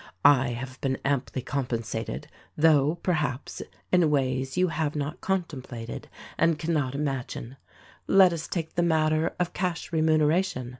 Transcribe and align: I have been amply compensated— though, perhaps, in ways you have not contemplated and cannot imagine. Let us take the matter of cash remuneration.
I 0.25 0.49
have 0.53 0.81
been 0.81 0.97
amply 1.05 1.43
compensated— 1.43 2.25
though, 2.57 2.95
perhaps, 3.03 3.61
in 3.91 4.09
ways 4.09 4.57
you 4.57 4.69
have 4.69 4.95
not 4.95 5.21
contemplated 5.21 6.09
and 6.39 6.57
cannot 6.57 6.95
imagine. 6.95 7.57
Let 8.07 8.33
us 8.33 8.47
take 8.47 8.73
the 8.73 8.81
matter 8.81 9.35
of 9.39 9.53
cash 9.53 9.93
remuneration. 9.93 10.69